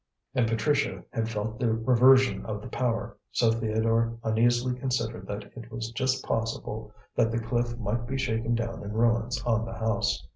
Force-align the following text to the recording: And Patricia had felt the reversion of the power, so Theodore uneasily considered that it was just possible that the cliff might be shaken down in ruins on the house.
And 0.33 0.47
Patricia 0.47 1.03
had 1.11 1.29
felt 1.29 1.59
the 1.59 1.71
reversion 1.71 2.43
of 2.47 2.63
the 2.63 2.67
power, 2.69 3.15
so 3.31 3.51
Theodore 3.51 4.17
uneasily 4.23 4.73
considered 4.79 5.27
that 5.27 5.43
it 5.55 5.71
was 5.71 5.91
just 5.91 6.25
possible 6.25 6.91
that 7.15 7.29
the 7.29 7.37
cliff 7.39 7.77
might 7.77 8.07
be 8.07 8.17
shaken 8.17 8.55
down 8.55 8.83
in 8.83 8.93
ruins 8.93 9.39
on 9.43 9.63
the 9.63 9.73
house. 9.73 10.25